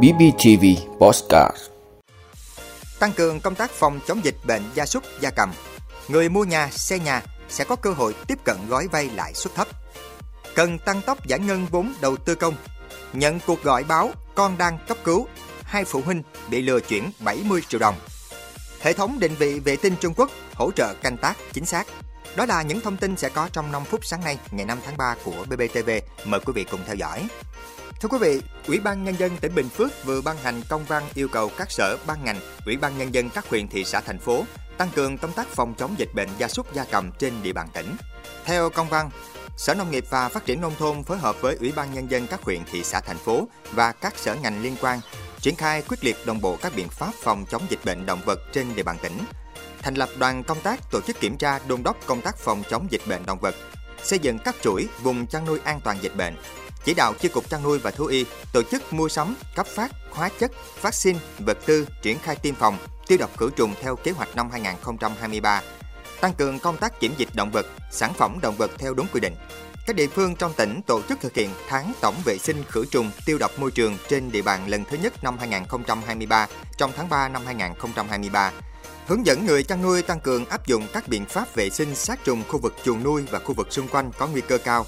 BBTV 0.00 0.64
Postcard 0.98 1.56
Tăng 2.98 3.12
cường 3.12 3.40
công 3.40 3.54
tác 3.54 3.70
phòng 3.70 4.00
chống 4.06 4.24
dịch 4.24 4.36
bệnh 4.46 4.62
gia 4.74 4.86
súc 4.86 5.02
gia 5.20 5.30
cầm. 5.30 5.52
Người 6.08 6.28
mua 6.28 6.44
nhà, 6.44 6.68
xe 6.70 6.98
nhà 6.98 7.22
sẽ 7.48 7.64
có 7.64 7.76
cơ 7.76 7.90
hội 7.90 8.14
tiếp 8.26 8.38
cận 8.44 8.56
gói 8.68 8.88
vay 8.92 9.10
lãi 9.14 9.34
suất 9.34 9.54
thấp. 9.54 9.68
Cần 10.54 10.78
tăng 10.78 11.02
tốc 11.02 11.26
giải 11.26 11.38
ngân 11.38 11.66
vốn 11.70 11.94
đầu 12.00 12.16
tư 12.16 12.34
công. 12.34 12.54
Nhận 13.12 13.40
cuộc 13.46 13.62
gọi 13.62 13.84
báo 13.84 14.10
con 14.34 14.58
đang 14.58 14.78
cấp 14.88 14.96
cứu, 15.04 15.26
hai 15.62 15.84
phụ 15.84 16.00
huynh 16.04 16.22
bị 16.50 16.62
lừa 16.62 16.80
chuyển 16.80 17.10
70 17.20 17.62
triệu 17.68 17.80
đồng. 17.80 17.94
Hệ 18.80 18.92
thống 18.92 19.18
định 19.20 19.34
vị 19.38 19.60
vệ 19.60 19.76
tinh 19.76 19.94
Trung 20.00 20.14
Quốc 20.16 20.30
hỗ 20.54 20.70
trợ 20.70 20.94
canh 20.94 21.16
tác 21.16 21.36
chính 21.52 21.66
xác. 21.66 21.86
Đó 22.36 22.46
là 22.46 22.62
những 22.62 22.80
thông 22.80 22.96
tin 22.96 23.16
sẽ 23.16 23.28
có 23.28 23.48
trong 23.52 23.72
5 23.72 23.84
phút 23.84 24.04
sáng 24.04 24.24
nay, 24.24 24.38
ngày 24.50 24.66
5 24.66 24.78
tháng 24.84 24.96
3 24.96 25.16
của 25.24 25.44
BBTV. 25.50 25.90
Mời 26.24 26.40
quý 26.40 26.52
vị 26.52 26.64
cùng 26.70 26.80
theo 26.86 26.94
dõi. 26.94 27.28
Thưa 28.02 28.08
quý 28.08 28.18
vị, 28.20 28.42
Ủy 28.66 28.80
ban 28.80 29.04
Nhân 29.04 29.14
dân 29.18 29.36
tỉnh 29.40 29.54
Bình 29.54 29.68
Phước 29.68 30.04
vừa 30.04 30.20
ban 30.20 30.36
hành 30.36 30.62
công 30.68 30.84
văn 30.84 31.02
yêu 31.14 31.28
cầu 31.28 31.50
các 31.58 31.70
sở 31.70 31.96
ban 32.06 32.24
ngành, 32.24 32.40
Ủy 32.66 32.76
ban 32.76 32.98
Nhân 32.98 33.14
dân 33.14 33.30
các 33.30 33.48
huyện, 33.48 33.68
thị 33.68 33.84
xã, 33.84 34.00
thành 34.00 34.18
phố 34.18 34.44
tăng 34.78 34.90
cường 34.94 35.18
công 35.18 35.32
tác 35.32 35.46
phòng 35.46 35.74
chống 35.78 35.94
dịch 35.98 36.08
bệnh 36.14 36.28
gia 36.38 36.48
súc 36.48 36.74
gia 36.74 36.84
cầm 36.84 37.12
trên 37.18 37.32
địa 37.42 37.52
bàn 37.52 37.68
tỉnh. 37.72 37.96
Theo 38.44 38.70
công 38.70 38.88
văn, 38.88 39.10
Sở 39.56 39.74
Nông 39.74 39.90
nghiệp 39.90 40.04
và 40.10 40.28
Phát 40.28 40.44
triển 40.44 40.60
Nông 40.60 40.74
thôn 40.78 41.04
phối 41.04 41.18
hợp 41.18 41.36
với 41.40 41.56
Ủy 41.60 41.72
ban 41.72 41.94
Nhân 41.94 42.10
dân 42.10 42.26
các 42.26 42.42
huyện, 42.42 42.64
thị 42.72 42.84
xã, 42.84 43.00
thành 43.00 43.18
phố 43.18 43.48
và 43.72 43.92
các 43.92 44.18
sở 44.18 44.34
ngành 44.34 44.62
liên 44.62 44.76
quan 44.80 45.00
triển 45.40 45.56
khai 45.56 45.82
quyết 45.88 46.04
liệt 46.04 46.16
đồng 46.26 46.40
bộ 46.40 46.56
các 46.62 46.72
biện 46.76 46.88
pháp 46.88 47.12
phòng 47.22 47.44
chống 47.50 47.62
dịch 47.68 47.80
bệnh 47.84 48.06
động 48.06 48.20
vật 48.24 48.40
trên 48.52 48.74
địa 48.74 48.82
bàn 48.82 48.96
tỉnh, 49.02 49.18
thành 49.82 49.94
lập 49.94 50.08
đoàn 50.18 50.44
công 50.44 50.60
tác 50.60 50.80
tổ 50.90 51.00
chức 51.00 51.20
kiểm 51.20 51.36
tra 51.36 51.60
đôn 51.68 51.82
đốc 51.82 51.96
công 52.06 52.20
tác 52.20 52.36
phòng 52.36 52.62
chống 52.70 52.86
dịch 52.90 53.02
bệnh 53.08 53.26
động 53.26 53.38
vật, 53.38 53.54
xây 54.02 54.18
dựng 54.18 54.38
các 54.38 54.56
chuỗi 54.62 54.88
vùng 55.02 55.26
chăn 55.26 55.44
nuôi 55.46 55.58
an 55.64 55.80
toàn 55.84 55.98
dịch 56.00 56.16
bệnh, 56.16 56.36
chỉ 56.84 56.94
đạo 56.94 57.14
chi 57.20 57.28
cục 57.28 57.50
chăn 57.50 57.62
nuôi 57.62 57.78
và 57.78 57.90
thú 57.90 58.06
y 58.06 58.26
tổ 58.52 58.62
chức 58.62 58.92
mua 58.92 59.08
sắm, 59.08 59.36
cấp 59.54 59.66
phát 59.66 59.90
hóa 60.10 60.30
chất, 60.38 60.52
vaccine, 60.82 61.18
vật 61.38 61.58
tư, 61.66 61.86
triển 62.02 62.18
khai 62.18 62.36
tiêm 62.36 62.54
phòng, 62.54 62.78
tiêu 63.06 63.18
độc 63.18 63.38
khử 63.38 63.50
trùng 63.56 63.74
theo 63.80 63.96
kế 63.96 64.10
hoạch 64.10 64.36
năm 64.36 64.50
2023, 64.50 65.62
tăng 66.20 66.34
cường 66.34 66.58
công 66.58 66.76
tác 66.76 67.00
kiểm 67.00 67.14
dịch 67.16 67.28
động 67.34 67.50
vật, 67.50 67.66
sản 67.90 68.12
phẩm 68.14 68.38
động 68.42 68.54
vật 68.58 68.70
theo 68.78 68.94
đúng 68.94 69.06
quy 69.12 69.20
định. 69.20 69.34
Các 69.86 69.96
địa 69.96 70.06
phương 70.06 70.36
trong 70.36 70.52
tỉnh 70.56 70.80
tổ 70.86 71.02
chức 71.08 71.20
thực 71.20 71.34
hiện 71.34 71.50
tháng 71.68 71.92
tổng 72.00 72.14
vệ 72.24 72.38
sinh 72.38 72.64
khử 72.68 72.84
trùng 72.90 73.10
tiêu 73.26 73.38
độc 73.38 73.50
môi 73.58 73.70
trường 73.70 73.98
trên 74.08 74.32
địa 74.32 74.42
bàn 74.42 74.68
lần 74.68 74.84
thứ 74.84 74.96
nhất 74.96 75.24
năm 75.24 75.38
2023 75.38 76.46
trong 76.76 76.92
tháng 76.96 77.08
3 77.08 77.28
năm 77.28 77.42
2023 77.46 78.52
hướng 79.06 79.26
dẫn 79.26 79.46
người 79.46 79.62
chăn 79.62 79.82
nuôi 79.82 80.02
tăng 80.02 80.20
cường 80.20 80.46
áp 80.46 80.66
dụng 80.66 80.86
các 80.92 81.08
biện 81.08 81.24
pháp 81.24 81.54
vệ 81.54 81.70
sinh 81.70 81.94
sát 81.94 82.24
trùng 82.24 82.42
khu 82.48 82.58
vực 82.58 82.74
chuồng 82.84 83.02
nuôi 83.02 83.22
và 83.30 83.38
khu 83.38 83.54
vực 83.54 83.72
xung 83.72 83.88
quanh 83.88 84.10
có 84.18 84.26
nguy 84.26 84.40
cơ 84.40 84.58
cao. 84.58 84.86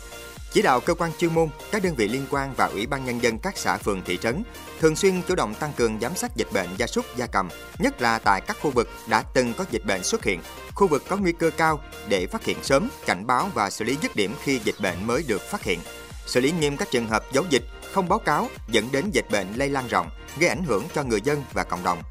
Chỉ 0.54 0.62
đạo 0.62 0.80
cơ 0.80 0.94
quan 0.94 1.12
chuyên 1.18 1.34
môn, 1.34 1.48
các 1.70 1.82
đơn 1.82 1.94
vị 1.94 2.08
liên 2.08 2.26
quan 2.30 2.54
và 2.56 2.66
Ủy 2.66 2.86
ban 2.86 3.04
Nhân 3.04 3.22
dân 3.22 3.38
các 3.38 3.58
xã 3.58 3.76
phường 3.76 4.02
thị 4.04 4.18
trấn 4.22 4.42
thường 4.80 4.96
xuyên 4.96 5.22
chủ 5.22 5.34
động 5.34 5.54
tăng 5.54 5.72
cường 5.76 6.00
giám 6.00 6.14
sát 6.14 6.36
dịch 6.36 6.48
bệnh 6.52 6.68
gia 6.78 6.86
súc 6.86 7.04
gia 7.16 7.26
cầm, 7.26 7.48
nhất 7.78 8.00
là 8.02 8.18
tại 8.18 8.40
các 8.40 8.56
khu 8.62 8.70
vực 8.70 8.90
đã 9.08 9.22
từng 9.34 9.54
có 9.54 9.64
dịch 9.70 9.84
bệnh 9.86 10.04
xuất 10.04 10.24
hiện, 10.24 10.40
khu 10.74 10.86
vực 10.86 11.04
có 11.08 11.16
nguy 11.16 11.32
cơ 11.32 11.50
cao 11.56 11.80
để 12.08 12.26
phát 12.26 12.44
hiện 12.44 12.58
sớm, 12.62 12.88
cảnh 13.06 13.26
báo 13.26 13.50
và 13.54 13.70
xử 13.70 13.84
lý 13.84 13.96
dứt 14.02 14.16
điểm 14.16 14.34
khi 14.42 14.60
dịch 14.64 14.80
bệnh 14.80 15.06
mới 15.06 15.24
được 15.28 15.42
phát 15.42 15.62
hiện. 15.62 15.80
Xử 16.26 16.40
lý 16.40 16.52
nghiêm 16.52 16.76
các 16.76 16.90
trường 16.90 17.08
hợp 17.08 17.32
giấu 17.32 17.44
dịch, 17.50 17.64
không 17.92 18.08
báo 18.08 18.18
cáo 18.18 18.48
dẫn 18.68 18.88
đến 18.92 19.10
dịch 19.10 19.30
bệnh 19.30 19.46
lây 19.56 19.68
lan 19.68 19.88
rộng, 19.88 20.10
gây 20.38 20.48
ảnh 20.48 20.64
hưởng 20.64 20.84
cho 20.94 21.02
người 21.02 21.20
dân 21.20 21.44
và 21.52 21.64
cộng 21.64 21.84
đồng. 21.84 22.02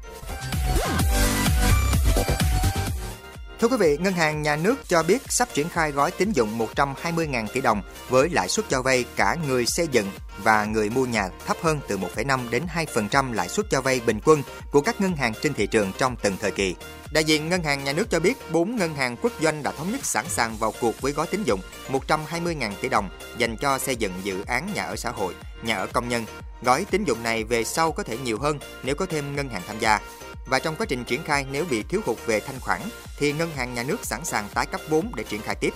Thưa 3.64 3.68
quý 3.68 3.76
vị, 3.76 3.96
Ngân 4.00 4.12
hàng 4.12 4.42
Nhà 4.42 4.56
nước 4.56 4.88
cho 4.88 5.02
biết 5.02 5.22
sắp 5.28 5.48
triển 5.54 5.68
khai 5.68 5.92
gói 5.92 6.10
tín 6.10 6.32
dụng 6.32 6.58
120.000 6.58 7.46
tỷ 7.52 7.60
đồng 7.60 7.82
với 8.08 8.28
lãi 8.30 8.48
suất 8.48 8.68
cho 8.68 8.82
vay 8.82 9.04
cả 9.16 9.36
người 9.46 9.66
xây 9.66 9.88
dựng 9.92 10.10
và 10.42 10.64
người 10.64 10.90
mua 10.90 11.06
nhà 11.06 11.28
thấp 11.46 11.56
hơn 11.62 11.80
từ 11.88 11.98
1,5 11.98 12.50
đến 12.50 12.62
2% 12.94 13.32
lãi 13.32 13.48
suất 13.48 13.66
cho 13.70 13.80
vay 13.80 14.00
bình 14.06 14.20
quân 14.24 14.42
của 14.70 14.80
các 14.80 15.00
ngân 15.00 15.16
hàng 15.16 15.32
trên 15.42 15.54
thị 15.54 15.66
trường 15.66 15.92
trong 15.98 16.16
từng 16.22 16.36
thời 16.40 16.50
kỳ. 16.50 16.74
Đại 17.12 17.24
diện 17.24 17.48
Ngân 17.48 17.62
hàng 17.62 17.84
Nhà 17.84 17.92
nước 17.92 18.10
cho 18.10 18.20
biết 18.20 18.52
4 18.52 18.76
ngân 18.76 18.94
hàng 18.94 19.16
quốc 19.22 19.32
doanh 19.42 19.62
đã 19.62 19.72
thống 19.72 19.92
nhất 19.92 20.04
sẵn 20.04 20.24
sàng 20.28 20.56
vào 20.56 20.72
cuộc 20.80 21.00
với 21.00 21.12
gói 21.12 21.26
tín 21.26 21.42
dụng 21.44 21.60
120.000 21.88 22.72
tỷ 22.80 22.88
đồng 22.88 23.08
dành 23.38 23.56
cho 23.56 23.78
xây 23.78 23.96
dựng 23.96 24.12
dự 24.22 24.44
án 24.46 24.68
nhà 24.74 24.84
ở 24.84 24.96
xã 24.96 25.10
hội, 25.10 25.34
nhà 25.62 25.76
ở 25.76 25.86
công 25.86 26.08
nhân. 26.08 26.24
Gói 26.62 26.86
tín 26.90 27.04
dụng 27.04 27.22
này 27.22 27.44
về 27.44 27.64
sau 27.64 27.92
có 27.92 28.02
thể 28.02 28.18
nhiều 28.18 28.38
hơn 28.38 28.58
nếu 28.82 28.94
có 28.94 29.06
thêm 29.06 29.36
ngân 29.36 29.48
hàng 29.48 29.62
tham 29.66 29.78
gia 29.78 30.00
và 30.46 30.58
trong 30.58 30.76
quá 30.76 30.86
trình 30.86 31.04
triển 31.04 31.24
khai 31.24 31.46
nếu 31.52 31.64
bị 31.70 31.82
thiếu 31.82 32.00
hụt 32.06 32.16
về 32.26 32.40
thanh 32.40 32.60
khoản 32.60 32.80
thì 33.18 33.32
ngân 33.32 33.50
hàng 33.50 33.74
nhà 33.74 33.82
nước 33.82 33.98
sẵn 34.02 34.24
sàng 34.24 34.48
tái 34.54 34.66
cấp 34.66 34.80
vốn 34.88 35.12
để 35.16 35.24
triển 35.24 35.42
khai 35.42 35.54
tiếp. 35.54 35.74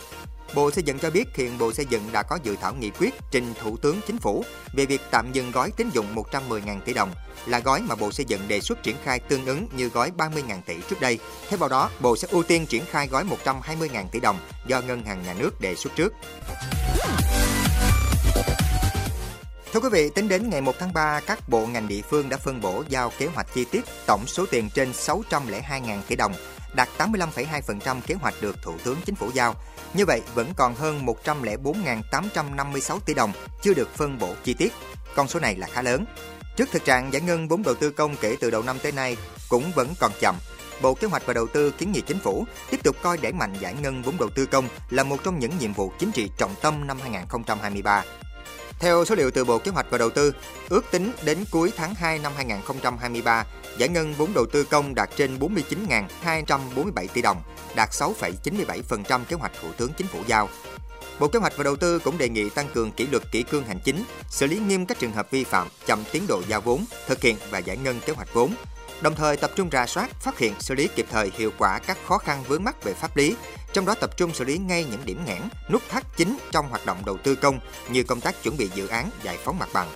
Bộ 0.54 0.70
Xây 0.70 0.84
dựng 0.84 0.98
cho 0.98 1.10
biết 1.10 1.36
hiện 1.36 1.58
Bộ 1.58 1.72
Xây 1.72 1.86
dựng 1.86 2.02
đã 2.12 2.22
có 2.22 2.38
dự 2.42 2.56
thảo 2.60 2.74
nghị 2.74 2.90
quyết 2.90 3.14
trình 3.30 3.54
Thủ 3.60 3.76
tướng 3.76 4.00
Chính 4.06 4.18
phủ 4.18 4.44
về 4.72 4.86
việc 4.86 5.00
tạm 5.10 5.32
dừng 5.32 5.50
gói 5.50 5.70
tín 5.76 5.90
dụng 5.92 6.06
110.000 6.14 6.80
tỷ 6.80 6.94
đồng 6.94 7.10
là 7.46 7.58
gói 7.58 7.82
mà 7.82 7.94
Bộ 7.94 8.12
Xây 8.12 8.26
dựng 8.26 8.48
đề 8.48 8.60
xuất 8.60 8.82
triển 8.82 8.96
khai 9.04 9.18
tương 9.18 9.46
ứng 9.46 9.68
như 9.76 9.88
gói 9.88 10.12
30.000 10.18 10.62
tỷ 10.66 10.76
trước 10.90 11.00
đây. 11.00 11.18
Theo 11.48 11.58
vào 11.58 11.68
đó, 11.68 11.90
Bộ 12.00 12.16
sẽ 12.16 12.28
ưu 12.30 12.42
tiên 12.42 12.66
triển 12.66 12.84
khai 12.90 13.06
gói 13.06 13.24
120.000 13.44 14.08
tỷ 14.08 14.20
đồng 14.20 14.38
do 14.66 14.80
Ngân 14.80 15.04
hàng 15.04 15.22
Nhà 15.22 15.34
nước 15.34 15.60
đề 15.60 15.74
xuất 15.74 15.96
trước. 15.96 16.12
Thưa 19.72 19.80
quý 19.80 19.88
vị, 19.92 20.10
tính 20.10 20.28
đến 20.28 20.50
ngày 20.50 20.60
1 20.60 20.78
tháng 20.78 20.92
3, 20.92 21.20
các 21.20 21.48
bộ 21.48 21.66
ngành 21.66 21.88
địa 21.88 22.02
phương 22.02 22.28
đã 22.28 22.36
phân 22.36 22.60
bổ 22.60 22.84
giao 22.88 23.12
kế 23.18 23.26
hoạch 23.26 23.46
chi 23.54 23.64
tiết 23.70 23.84
tổng 24.06 24.26
số 24.26 24.46
tiền 24.50 24.68
trên 24.74 24.92
602.000 24.92 26.02
tỷ 26.08 26.16
đồng, 26.16 26.32
đạt 26.74 26.88
85,2% 26.98 28.00
kế 28.06 28.14
hoạch 28.14 28.34
được 28.40 28.62
Thủ 28.62 28.74
tướng 28.84 28.96
Chính 29.04 29.14
phủ 29.14 29.30
giao. 29.34 29.54
Như 29.94 30.06
vậy, 30.06 30.22
vẫn 30.34 30.52
còn 30.56 30.74
hơn 30.74 31.06
104.856 31.06 32.98
tỷ 33.00 33.14
đồng 33.14 33.32
chưa 33.62 33.74
được 33.74 33.94
phân 33.94 34.18
bổ 34.18 34.34
chi 34.44 34.54
tiết. 34.54 34.72
Con 35.14 35.28
số 35.28 35.40
này 35.40 35.56
là 35.56 35.66
khá 35.66 35.82
lớn. 35.82 36.04
Trước 36.56 36.68
thực 36.72 36.84
trạng 36.84 37.12
giải 37.12 37.22
ngân 37.22 37.48
vốn 37.48 37.62
đầu 37.62 37.74
tư 37.74 37.90
công 37.90 38.16
kể 38.20 38.36
từ 38.40 38.50
đầu 38.50 38.62
năm 38.62 38.78
tới 38.82 38.92
nay 38.92 39.16
cũng 39.48 39.72
vẫn 39.74 39.94
còn 40.00 40.12
chậm, 40.20 40.36
Bộ 40.82 40.94
Kế 40.94 41.06
hoạch 41.06 41.26
và 41.26 41.34
Đầu 41.34 41.46
tư 41.46 41.70
kiến 41.70 41.92
nghị 41.92 42.00
chính 42.00 42.18
phủ 42.18 42.46
tiếp 42.70 42.82
tục 42.84 42.96
coi 43.02 43.18
đẩy 43.18 43.32
mạnh 43.32 43.54
giải 43.60 43.74
ngân 43.82 44.02
vốn 44.02 44.16
đầu 44.18 44.28
tư 44.30 44.46
công 44.46 44.68
là 44.90 45.02
một 45.02 45.16
trong 45.24 45.38
những 45.38 45.52
nhiệm 45.58 45.72
vụ 45.72 45.92
chính 45.98 46.12
trị 46.12 46.30
trọng 46.38 46.54
tâm 46.62 46.86
năm 46.86 46.98
2023. 47.02 48.04
Theo 48.78 49.04
số 49.04 49.14
liệu 49.14 49.30
từ 49.30 49.44
Bộ 49.44 49.58
Kế 49.58 49.70
hoạch 49.70 49.86
và 49.90 49.98
Đầu 49.98 50.10
tư, 50.10 50.34
ước 50.68 50.84
tính 50.90 51.12
đến 51.24 51.38
cuối 51.50 51.72
tháng 51.76 51.94
2 51.94 52.18
năm 52.18 52.32
2023, 52.36 53.44
giải 53.78 53.88
ngân 53.88 54.14
vốn 54.14 54.34
đầu 54.34 54.46
tư 54.46 54.64
công 54.64 54.94
đạt 54.94 55.10
trên 55.16 55.38
49.247 55.38 57.06
tỷ 57.14 57.22
đồng, 57.22 57.42
đạt 57.76 57.90
6,97% 57.90 59.24
kế 59.24 59.36
hoạch 59.36 59.52
Thủ 59.62 59.68
tướng 59.76 59.92
Chính 59.92 60.06
phủ 60.06 60.18
giao. 60.26 60.48
Bộ 61.20 61.28
Kế 61.28 61.38
hoạch 61.38 61.56
và 61.56 61.64
Đầu 61.64 61.76
tư 61.76 61.98
cũng 61.98 62.18
đề 62.18 62.28
nghị 62.28 62.50
tăng 62.50 62.68
cường 62.74 62.90
kỷ 62.90 63.06
luật 63.06 63.22
kỷ 63.32 63.42
cương 63.42 63.64
hành 63.64 63.80
chính, 63.84 64.04
xử 64.30 64.46
lý 64.46 64.58
nghiêm 64.58 64.86
các 64.86 64.98
trường 64.98 65.12
hợp 65.12 65.30
vi 65.30 65.44
phạm, 65.44 65.68
chậm 65.86 66.04
tiến 66.12 66.26
độ 66.28 66.42
giao 66.48 66.60
vốn, 66.60 66.84
thực 67.06 67.20
hiện 67.20 67.36
và 67.50 67.58
giải 67.58 67.76
ngân 67.76 68.00
kế 68.06 68.12
hoạch 68.12 68.34
vốn, 68.34 68.54
đồng 69.00 69.14
thời 69.14 69.36
tập 69.36 69.50
trung 69.56 69.68
rà 69.72 69.86
soát, 69.86 70.10
phát 70.20 70.38
hiện, 70.38 70.54
xử 70.60 70.74
lý 70.74 70.88
kịp 70.94 71.06
thời 71.10 71.30
hiệu 71.36 71.52
quả 71.58 71.78
các 71.86 71.98
khó 72.06 72.18
khăn 72.18 72.44
vướng 72.48 72.64
mắc 72.64 72.82
về 72.82 72.94
pháp 72.94 73.16
lý, 73.16 73.36
trong 73.72 73.86
đó 73.86 73.94
tập 73.94 74.16
trung 74.16 74.34
xử 74.34 74.44
lý 74.44 74.58
ngay 74.58 74.86
những 74.90 75.04
điểm 75.04 75.20
nghẽn, 75.26 75.40
nút 75.70 75.82
thắt 75.88 76.04
chính 76.16 76.38
trong 76.50 76.68
hoạt 76.68 76.86
động 76.86 77.02
đầu 77.06 77.16
tư 77.22 77.34
công 77.34 77.60
như 77.90 78.02
công 78.02 78.20
tác 78.20 78.42
chuẩn 78.42 78.56
bị 78.56 78.70
dự 78.74 78.86
án 78.86 79.10
giải 79.22 79.38
phóng 79.44 79.58
mặt 79.58 79.68
bằng. 79.72 79.88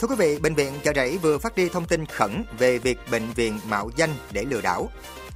Thưa 0.00 0.08
quý 0.08 0.14
vị, 0.18 0.38
Bệnh 0.38 0.54
viện 0.54 0.72
Chợ 0.84 0.92
Rẫy 0.96 1.18
vừa 1.18 1.38
phát 1.38 1.56
đi 1.56 1.68
thông 1.68 1.86
tin 1.86 2.06
khẩn 2.06 2.44
về 2.58 2.78
việc 2.78 2.98
bệnh 3.10 3.32
viện 3.32 3.60
mạo 3.64 3.90
danh 3.96 4.10
để 4.32 4.44
lừa 4.44 4.60
đảo. 4.60 4.88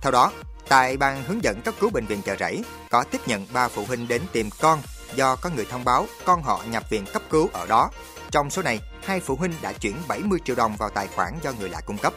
Theo 0.03 0.13
đó, 0.13 0.33
tại 0.69 0.97
ban 0.97 1.25
hướng 1.25 1.45
dẫn 1.45 1.63
cấp 1.63 1.75
cứu 1.81 1.91
bệnh 1.91 2.07
viện 2.07 2.23
Chợ 2.23 2.37
Rẫy 2.41 2.65
có 2.91 3.05
tiếp 3.05 3.21
nhận 3.27 3.47
3 3.53 3.69
phụ 3.69 3.85
huynh 3.85 4.09
đến 4.09 4.23
tìm 4.33 4.51
con 4.61 4.83
do 5.17 5.37
có 5.37 5.51
người 5.51 5.65
thông 5.71 5.85
báo 5.85 6.07
con 6.25 6.43
họ 6.43 6.63
nhập 6.71 6.91
viện 6.91 7.05
cấp 7.13 7.23
cứu 7.31 7.49
ở 7.53 7.67
đó. 7.67 7.91
Trong 8.31 8.51
số 8.51 8.63
này, 8.63 8.81
hai 9.05 9.21
phụ 9.21 9.37
huynh 9.37 9.53
đã 9.63 9.73
chuyển 9.73 9.97
70 10.09 10.39
triệu 10.45 10.57
đồng 10.57 10.77
vào 10.77 10.91
tài 10.91 11.09
khoản 11.09 11.39
do 11.43 11.53
người 11.53 11.69
lạ 11.69 11.81
cung 11.87 11.99
cấp. 11.99 12.13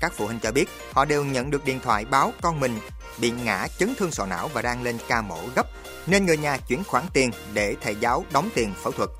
Các 0.00 0.12
phụ 0.16 0.26
huynh 0.26 0.40
cho 0.40 0.52
biết 0.52 0.68
họ 0.92 1.04
đều 1.04 1.24
nhận 1.24 1.50
được 1.50 1.64
điện 1.64 1.80
thoại 1.80 2.04
báo 2.04 2.32
con 2.42 2.60
mình 2.60 2.78
bị 3.18 3.30
ngã 3.30 3.66
chấn 3.78 3.94
thương 3.94 4.10
sọ 4.10 4.26
não 4.26 4.50
và 4.54 4.62
đang 4.62 4.82
lên 4.82 4.98
ca 5.08 5.22
mổ 5.22 5.38
gấp, 5.56 5.66
nên 6.06 6.26
người 6.26 6.36
nhà 6.36 6.58
chuyển 6.68 6.84
khoản 6.84 7.04
tiền 7.12 7.30
để 7.52 7.76
thầy 7.80 7.96
giáo 7.96 8.24
đóng 8.32 8.48
tiền 8.54 8.74
phẫu 8.82 8.92
thuật. 8.92 9.10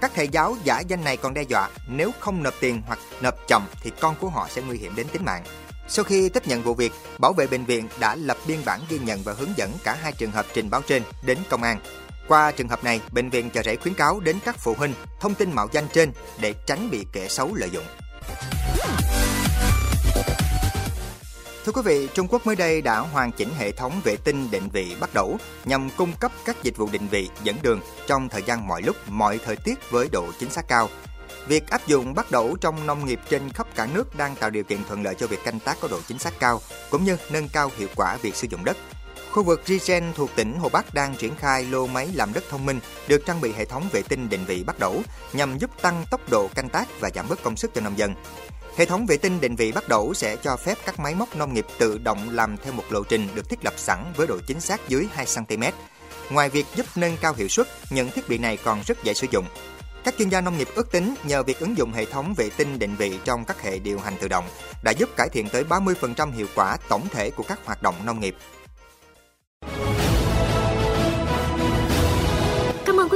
Các 0.00 0.12
thầy 0.14 0.28
giáo 0.28 0.56
giả 0.64 0.80
danh 0.80 1.04
này 1.04 1.16
còn 1.16 1.34
đe 1.34 1.42
dọa 1.42 1.68
nếu 1.88 2.10
không 2.20 2.42
nộp 2.42 2.54
tiền 2.60 2.82
hoặc 2.86 2.98
nộp 3.20 3.34
chậm 3.48 3.66
thì 3.82 3.92
con 4.00 4.14
của 4.20 4.28
họ 4.28 4.48
sẽ 4.50 4.62
nguy 4.62 4.78
hiểm 4.78 4.96
đến 4.96 5.08
tính 5.08 5.24
mạng. 5.24 5.44
Sau 5.88 6.04
khi 6.04 6.28
tiếp 6.28 6.46
nhận 6.46 6.62
vụ 6.62 6.74
việc, 6.74 6.92
bảo 7.18 7.32
vệ 7.32 7.46
bệnh 7.46 7.64
viện 7.64 7.88
đã 8.00 8.14
lập 8.14 8.36
biên 8.46 8.58
bản 8.64 8.80
ghi 8.88 8.98
nhận 8.98 9.22
và 9.22 9.32
hướng 9.32 9.56
dẫn 9.56 9.72
cả 9.84 9.98
hai 10.02 10.12
trường 10.12 10.30
hợp 10.30 10.46
trình 10.54 10.70
báo 10.70 10.82
trên 10.82 11.02
đến 11.22 11.38
công 11.48 11.62
an. 11.62 11.78
Qua 12.30 12.52
trường 12.52 12.68
hợp 12.68 12.84
này, 12.84 13.00
bệnh 13.12 13.30
viện 13.30 13.50
chợ 13.50 13.62
rẫy 13.62 13.76
khuyến 13.76 13.94
cáo 13.94 14.20
đến 14.20 14.38
các 14.44 14.56
phụ 14.58 14.74
huynh 14.74 14.94
thông 15.20 15.34
tin 15.34 15.52
mạo 15.52 15.68
danh 15.72 15.88
trên 15.92 16.12
để 16.40 16.54
tránh 16.66 16.90
bị 16.90 17.06
kẻ 17.12 17.28
xấu 17.28 17.54
lợi 17.54 17.70
dụng. 17.70 17.84
Thưa 21.64 21.72
quý 21.72 21.82
vị, 21.84 22.08
Trung 22.14 22.28
Quốc 22.30 22.46
mới 22.46 22.56
đây 22.56 22.82
đã 22.82 22.98
hoàn 22.98 23.32
chỉnh 23.32 23.48
hệ 23.58 23.72
thống 23.72 24.00
vệ 24.04 24.16
tinh 24.16 24.50
định 24.50 24.68
vị 24.72 24.96
bắt 25.00 25.14
đầu 25.14 25.38
nhằm 25.64 25.90
cung 25.96 26.12
cấp 26.20 26.32
các 26.44 26.56
dịch 26.62 26.76
vụ 26.76 26.88
định 26.92 27.08
vị 27.10 27.28
dẫn 27.42 27.56
đường 27.62 27.80
trong 28.06 28.28
thời 28.28 28.42
gian 28.42 28.68
mọi 28.68 28.82
lúc, 28.82 28.96
mọi 29.08 29.38
thời 29.44 29.56
tiết 29.56 29.90
với 29.90 30.08
độ 30.12 30.26
chính 30.40 30.50
xác 30.50 30.68
cao. 30.68 30.88
Việc 31.46 31.70
áp 31.70 31.86
dụng 31.86 32.14
bắt 32.14 32.30
đầu 32.30 32.56
trong 32.60 32.86
nông 32.86 33.06
nghiệp 33.06 33.20
trên 33.30 33.52
khắp 33.52 33.66
cả 33.74 33.88
nước 33.94 34.16
đang 34.16 34.36
tạo 34.36 34.50
điều 34.50 34.64
kiện 34.64 34.84
thuận 34.88 35.02
lợi 35.02 35.14
cho 35.14 35.26
việc 35.26 35.44
canh 35.44 35.60
tác 35.60 35.76
có 35.80 35.88
độ 35.88 36.00
chính 36.08 36.18
xác 36.18 36.32
cao, 36.40 36.60
cũng 36.90 37.04
như 37.04 37.16
nâng 37.30 37.48
cao 37.48 37.70
hiệu 37.76 37.88
quả 37.96 38.16
việc 38.16 38.36
sử 38.36 38.46
dụng 38.50 38.64
đất. 38.64 38.76
Khu 39.32 39.42
vực 39.42 39.62
Regen 39.66 40.12
thuộc 40.14 40.30
tỉnh 40.36 40.58
Hồ 40.58 40.68
Bắc 40.68 40.94
đang 40.94 41.14
triển 41.14 41.36
khai 41.36 41.64
lô 41.64 41.86
máy 41.86 42.08
làm 42.14 42.32
đất 42.32 42.44
thông 42.50 42.66
minh 42.66 42.80
được 43.08 43.26
trang 43.26 43.40
bị 43.40 43.52
hệ 43.52 43.64
thống 43.64 43.88
vệ 43.92 44.02
tinh 44.02 44.28
định 44.28 44.44
vị 44.44 44.62
bắt 44.62 44.78
đổ 44.78 45.02
nhằm 45.32 45.58
giúp 45.58 45.70
tăng 45.82 46.04
tốc 46.10 46.20
độ 46.30 46.48
canh 46.54 46.68
tác 46.68 46.88
và 47.00 47.10
giảm 47.14 47.28
bớt 47.28 47.42
công 47.42 47.56
sức 47.56 47.70
cho 47.74 47.80
nông 47.80 47.98
dân. 47.98 48.14
Hệ 48.76 48.84
thống 48.84 49.06
vệ 49.06 49.16
tinh 49.16 49.40
định 49.40 49.56
vị 49.56 49.72
bắt 49.72 49.88
đổ 49.88 50.14
sẽ 50.14 50.36
cho 50.36 50.56
phép 50.56 50.78
các 50.86 51.00
máy 51.00 51.14
móc 51.14 51.36
nông 51.36 51.54
nghiệp 51.54 51.66
tự 51.78 51.98
động 51.98 52.28
làm 52.30 52.56
theo 52.56 52.72
một 52.72 52.84
lộ 52.90 53.02
trình 53.02 53.28
được 53.34 53.48
thiết 53.48 53.64
lập 53.64 53.74
sẵn 53.76 54.12
với 54.16 54.26
độ 54.26 54.38
chính 54.46 54.60
xác 54.60 54.88
dưới 54.88 55.08
2 55.12 55.26
cm. 55.36 55.62
Ngoài 56.30 56.48
việc 56.48 56.66
giúp 56.76 56.86
nâng 56.96 57.16
cao 57.20 57.34
hiệu 57.34 57.48
suất, 57.48 57.68
những 57.90 58.10
thiết 58.10 58.28
bị 58.28 58.38
này 58.38 58.56
còn 58.56 58.82
rất 58.86 59.04
dễ 59.04 59.14
sử 59.14 59.26
dụng. 59.30 59.44
Các 60.04 60.14
chuyên 60.18 60.28
gia 60.28 60.40
nông 60.40 60.58
nghiệp 60.58 60.68
ước 60.74 60.92
tính 60.92 61.14
nhờ 61.24 61.42
việc 61.42 61.60
ứng 61.60 61.78
dụng 61.78 61.92
hệ 61.92 62.04
thống 62.04 62.34
vệ 62.36 62.50
tinh 62.56 62.78
định 62.78 62.96
vị 62.96 63.18
trong 63.24 63.44
các 63.44 63.62
hệ 63.62 63.78
điều 63.78 63.98
hành 63.98 64.14
tự 64.20 64.28
động 64.28 64.44
đã 64.82 64.92
giúp 64.92 65.08
cải 65.16 65.28
thiện 65.28 65.48
tới 65.48 65.64
30% 65.64 66.30
hiệu 66.30 66.46
quả 66.54 66.76
tổng 66.88 67.08
thể 67.08 67.30
của 67.30 67.42
các 67.42 67.60
hoạt 67.64 67.82
động 67.82 67.94
nông 68.04 68.20
nghiệp. 68.20 68.36